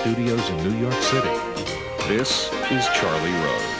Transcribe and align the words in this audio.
studios 0.00 0.48
in 0.50 0.56
New 0.58 0.78
York 0.78 0.94
City. 1.02 1.28
This 2.06 2.52
is 2.70 2.86
Charlie 2.94 3.32
Rose. 3.32 3.78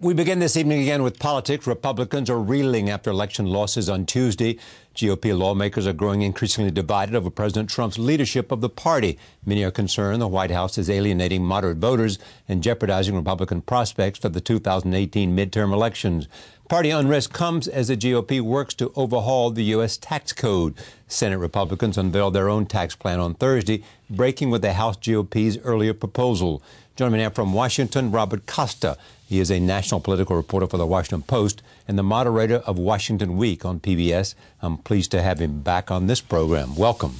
We 0.00 0.12
begin 0.12 0.40
this 0.40 0.56
evening 0.56 0.82
again 0.82 1.04
with 1.04 1.20
politics. 1.20 1.68
Republicans 1.68 2.28
are 2.28 2.40
reeling 2.40 2.90
after 2.90 3.10
election 3.10 3.46
losses 3.46 3.88
on 3.88 4.06
Tuesday. 4.06 4.58
GOP 4.94 5.36
lawmakers 5.36 5.88
are 5.88 5.92
growing 5.92 6.22
increasingly 6.22 6.70
divided 6.70 7.16
over 7.16 7.28
President 7.28 7.68
Trump's 7.68 7.98
leadership 7.98 8.52
of 8.52 8.60
the 8.60 8.68
party. 8.68 9.18
Many 9.44 9.64
are 9.64 9.72
concerned 9.72 10.22
the 10.22 10.28
White 10.28 10.52
House 10.52 10.78
is 10.78 10.88
alienating 10.88 11.44
moderate 11.44 11.78
voters 11.78 12.16
and 12.48 12.62
jeopardizing 12.62 13.16
Republican 13.16 13.60
prospects 13.60 14.20
for 14.20 14.28
the 14.28 14.40
2018 14.40 15.36
midterm 15.36 15.72
elections. 15.72 16.28
Party 16.68 16.90
unrest 16.90 17.32
comes 17.32 17.66
as 17.66 17.88
the 17.88 17.96
GOP 17.96 18.40
works 18.40 18.72
to 18.74 18.92
overhaul 18.94 19.50
the 19.50 19.64
U.S. 19.64 19.96
tax 19.96 20.32
code. 20.32 20.74
Senate 21.08 21.38
Republicans 21.38 21.98
unveiled 21.98 22.34
their 22.34 22.48
own 22.48 22.64
tax 22.64 22.94
plan 22.94 23.18
on 23.18 23.34
Thursday, 23.34 23.82
breaking 24.08 24.48
with 24.48 24.62
the 24.62 24.74
House 24.74 24.96
GOP's 24.96 25.58
earlier 25.64 25.92
proposal. 25.92 26.62
Joining 26.94 27.14
me 27.14 27.18
now 27.18 27.30
from 27.30 27.52
Washington, 27.52 28.12
Robert 28.12 28.46
Costa. 28.46 28.96
He 29.26 29.40
is 29.40 29.50
a 29.50 29.58
national 29.58 30.00
political 30.00 30.36
reporter 30.36 30.68
for 30.68 30.76
the 30.76 30.86
Washington 30.86 31.22
Post 31.22 31.60
and 31.86 31.98
the 31.98 32.02
moderator 32.02 32.56
of 32.56 32.78
Washington 32.78 33.36
Week 33.36 33.64
on 33.64 33.80
PBS. 33.80 34.34
I'm 34.62 34.78
pleased 34.78 35.10
to 35.12 35.22
have 35.22 35.40
him 35.40 35.60
back 35.60 35.90
on 35.90 36.06
this 36.06 36.20
program. 36.20 36.76
Welcome. 36.76 37.14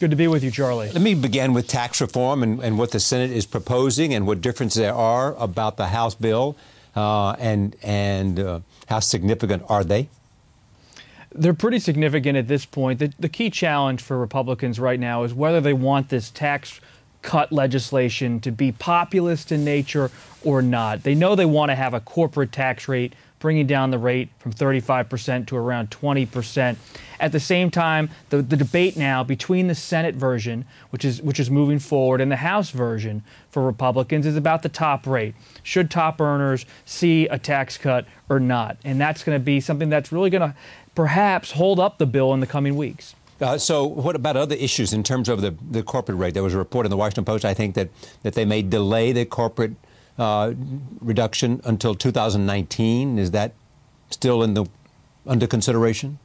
Good 0.00 0.10
to 0.10 0.16
be 0.16 0.28
with 0.28 0.42
you, 0.42 0.50
Charlie. 0.50 0.90
Let 0.90 1.02
me 1.02 1.14
begin 1.14 1.52
with 1.52 1.68
tax 1.68 2.00
reform 2.00 2.42
and, 2.42 2.62
and 2.62 2.78
what 2.78 2.90
the 2.90 3.00
Senate 3.00 3.30
is 3.30 3.44
proposing 3.44 4.14
and 4.14 4.26
what 4.26 4.40
differences 4.40 4.80
there 4.80 4.94
are 4.94 5.34
about 5.36 5.76
the 5.76 5.88
House 5.88 6.14
bill 6.14 6.56
uh, 6.96 7.32
and, 7.32 7.76
and 7.82 8.40
uh, 8.40 8.60
how 8.88 9.00
significant 9.00 9.62
are 9.68 9.84
they? 9.84 10.08
They're 11.32 11.54
pretty 11.54 11.78
significant 11.78 12.36
at 12.36 12.48
this 12.48 12.64
point. 12.64 12.98
The, 12.98 13.12
the 13.18 13.28
key 13.28 13.50
challenge 13.50 14.02
for 14.02 14.18
Republicans 14.18 14.80
right 14.80 14.98
now 14.98 15.22
is 15.22 15.32
whether 15.32 15.60
they 15.60 15.74
want 15.74 16.08
this 16.08 16.30
tax 16.30 16.80
cut 17.22 17.52
legislation 17.52 18.40
to 18.40 18.50
be 18.50 18.72
populist 18.72 19.52
in 19.52 19.64
nature 19.64 20.10
or 20.44 20.62
not. 20.62 21.02
They 21.02 21.14
know 21.14 21.34
they 21.34 21.44
want 21.44 21.70
to 21.70 21.74
have 21.74 21.94
a 21.94 22.00
corporate 22.00 22.52
tax 22.52 22.88
rate, 22.88 23.14
bringing 23.38 23.66
down 23.66 23.90
the 23.90 23.98
rate 23.98 24.28
from 24.38 24.52
35% 24.52 25.46
to 25.46 25.56
around 25.56 25.90
20%. 25.90 26.76
At 27.18 27.32
the 27.32 27.40
same 27.40 27.70
time, 27.70 28.10
the, 28.30 28.42
the 28.42 28.56
debate 28.56 28.96
now 28.96 29.22
between 29.24 29.66
the 29.66 29.74
Senate 29.74 30.14
version, 30.14 30.64
which 30.90 31.04
is 31.04 31.20
which 31.20 31.38
is 31.38 31.50
moving 31.50 31.78
forward, 31.78 32.20
and 32.20 32.32
the 32.32 32.36
House 32.36 32.70
version 32.70 33.22
for 33.50 33.62
Republicans 33.62 34.26
is 34.26 34.36
about 34.36 34.62
the 34.62 34.68
top 34.68 35.06
rate. 35.06 35.34
Should 35.62 35.90
top 35.90 36.20
earners 36.20 36.64
see 36.84 37.26
a 37.28 37.38
tax 37.38 37.76
cut 37.76 38.06
or 38.28 38.40
not? 38.40 38.78
And 38.84 39.00
that's 39.00 39.22
going 39.22 39.38
to 39.38 39.44
be 39.44 39.60
something 39.60 39.90
that's 39.90 40.12
really 40.12 40.30
going 40.30 40.50
to 40.50 40.54
perhaps 40.94 41.52
hold 41.52 41.78
up 41.78 41.98
the 41.98 42.06
bill 42.06 42.32
in 42.34 42.40
the 42.40 42.46
coming 42.46 42.76
weeks. 42.76 43.14
Uh, 43.40 43.56
so, 43.56 43.86
what 43.86 44.16
about 44.16 44.36
other 44.36 44.54
issues 44.56 44.92
in 44.92 45.02
terms 45.02 45.28
of 45.28 45.40
the, 45.40 45.54
the 45.70 45.82
corporate 45.82 46.18
rate? 46.18 46.34
There 46.34 46.42
was 46.42 46.54
a 46.54 46.58
report 46.58 46.84
in 46.84 46.90
the 46.90 46.96
Washington 46.96 47.24
Post, 47.24 47.44
I 47.44 47.54
think, 47.54 47.74
that, 47.74 47.88
that 48.22 48.34
they 48.34 48.44
may 48.44 48.60
delay 48.60 49.12
the 49.12 49.24
corporate 49.24 49.72
uh, 50.18 50.52
reduction 51.00 51.60
until 51.64 51.94
2019. 51.94 53.18
Is 53.18 53.30
that 53.30 53.54
still 54.10 54.42
in 54.42 54.54
the 54.54 54.66
under 55.26 55.46
consideration? 55.46 56.18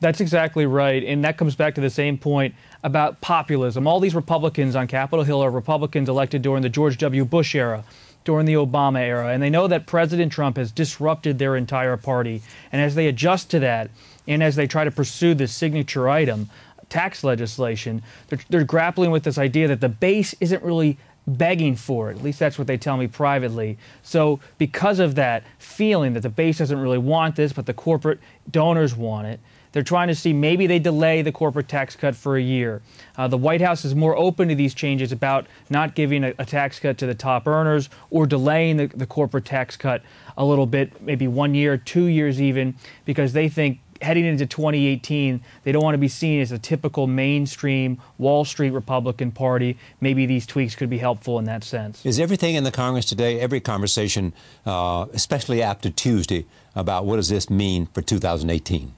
That's 0.00 0.20
exactly 0.20 0.66
right. 0.66 1.02
And 1.04 1.24
that 1.24 1.38
comes 1.38 1.54
back 1.54 1.74
to 1.76 1.80
the 1.80 1.88
same 1.88 2.18
point 2.18 2.54
about 2.82 3.20
populism. 3.20 3.86
All 3.86 4.00
these 4.00 4.14
Republicans 4.14 4.76
on 4.76 4.88
Capitol 4.88 5.24
Hill 5.24 5.42
are 5.42 5.50
Republicans 5.50 6.08
elected 6.08 6.42
during 6.42 6.62
the 6.62 6.68
George 6.68 6.98
W. 6.98 7.24
Bush 7.24 7.54
era, 7.54 7.84
during 8.26 8.44
the 8.44 8.54
Obama 8.54 8.98
era. 8.98 9.28
And 9.28 9.42
they 9.42 9.48
know 9.48 9.66
that 9.68 9.86
President 9.86 10.30
Trump 10.30 10.58
has 10.58 10.70
disrupted 10.70 11.38
their 11.38 11.56
entire 11.56 11.96
party. 11.96 12.42
And 12.70 12.82
as 12.82 12.94
they 12.94 13.06
adjust 13.06 13.50
to 13.52 13.60
that, 13.60 13.90
and 14.28 14.42
as 14.42 14.56
they 14.56 14.66
try 14.66 14.84
to 14.84 14.90
pursue 14.90 15.32
this 15.32 15.54
signature 15.54 16.10
item, 16.10 16.50
tax 16.90 17.24
legislation, 17.24 18.02
they're, 18.28 18.40
they're 18.50 18.64
grappling 18.64 19.10
with 19.10 19.22
this 19.22 19.38
idea 19.38 19.68
that 19.68 19.80
the 19.80 19.88
base 19.88 20.34
isn't 20.40 20.62
really 20.62 20.98
begging 21.26 21.74
for 21.74 22.10
it. 22.10 22.18
At 22.18 22.22
least 22.22 22.38
that's 22.38 22.58
what 22.58 22.66
they 22.66 22.76
tell 22.76 22.96
me 22.96 23.06
privately. 23.06 23.78
So, 24.02 24.40
because 24.58 24.98
of 24.98 25.14
that 25.14 25.42
feeling 25.58 26.12
that 26.14 26.20
the 26.20 26.28
base 26.28 26.58
doesn't 26.58 26.78
really 26.78 26.98
want 26.98 27.36
this, 27.36 27.52
but 27.52 27.66
the 27.66 27.74
corporate 27.74 28.20
donors 28.50 28.94
want 28.94 29.26
it, 29.26 29.40
they're 29.76 29.82
trying 29.82 30.08
to 30.08 30.14
see 30.14 30.32
maybe 30.32 30.66
they 30.66 30.78
delay 30.78 31.20
the 31.20 31.30
corporate 31.30 31.68
tax 31.68 31.94
cut 31.94 32.16
for 32.16 32.38
a 32.38 32.40
year. 32.40 32.80
Uh, 33.18 33.28
the 33.28 33.36
White 33.36 33.60
House 33.60 33.84
is 33.84 33.94
more 33.94 34.16
open 34.16 34.48
to 34.48 34.54
these 34.54 34.72
changes 34.72 35.12
about 35.12 35.46
not 35.68 35.94
giving 35.94 36.24
a, 36.24 36.32
a 36.38 36.46
tax 36.46 36.80
cut 36.80 36.96
to 36.96 37.04
the 37.04 37.14
top 37.14 37.46
earners 37.46 37.90
or 38.08 38.26
delaying 38.26 38.78
the, 38.78 38.86
the 38.86 39.04
corporate 39.04 39.44
tax 39.44 39.76
cut 39.76 40.00
a 40.38 40.46
little 40.46 40.64
bit, 40.64 41.02
maybe 41.02 41.28
one 41.28 41.54
year, 41.54 41.76
two 41.76 42.06
years 42.06 42.40
even, 42.40 42.74
because 43.04 43.34
they 43.34 43.50
think 43.50 43.80
heading 44.00 44.24
into 44.24 44.46
2018, 44.46 45.42
they 45.64 45.72
don't 45.72 45.84
want 45.84 45.92
to 45.92 45.98
be 45.98 46.08
seen 46.08 46.40
as 46.40 46.52
a 46.52 46.58
typical 46.58 47.06
mainstream 47.06 48.00
Wall 48.16 48.46
Street 48.46 48.70
Republican 48.70 49.30
Party. 49.30 49.76
Maybe 50.00 50.24
these 50.24 50.46
tweaks 50.46 50.74
could 50.74 50.88
be 50.88 50.96
helpful 50.96 51.38
in 51.38 51.44
that 51.44 51.64
sense. 51.64 52.06
Is 52.06 52.18
everything 52.18 52.54
in 52.54 52.64
the 52.64 52.72
Congress 52.72 53.04
today, 53.04 53.38
every 53.40 53.60
conversation, 53.60 54.32
uh, 54.64 55.04
especially 55.12 55.62
after 55.62 55.90
Tuesday, 55.90 56.46
about 56.74 57.04
what 57.04 57.16
does 57.16 57.28
this 57.28 57.50
mean 57.50 57.88
for 57.92 58.00
2018? 58.00 58.94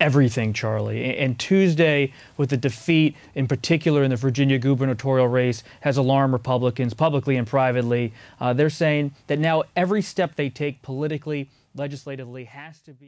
Everything, 0.00 0.52
Charlie. 0.52 1.16
And 1.16 1.38
Tuesday, 1.38 2.12
with 2.36 2.50
the 2.50 2.56
defeat, 2.56 3.16
in 3.34 3.46
particular 3.46 4.02
in 4.02 4.10
the 4.10 4.16
Virginia 4.16 4.58
gubernatorial 4.58 5.28
race, 5.28 5.62
has 5.80 5.96
alarmed 5.96 6.32
Republicans 6.32 6.94
publicly 6.94 7.36
and 7.36 7.46
privately. 7.46 8.12
Uh, 8.40 8.52
they're 8.52 8.70
saying 8.70 9.14
that 9.26 9.38
now 9.38 9.64
every 9.74 10.02
step 10.02 10.36
they 10.36 10.50
take 10.50 10.82
politically, 10.82 11.48
legislatively, 11.74 12.44
has 12.44 12.80
to 12.80 12.92
be. 12.92 13.04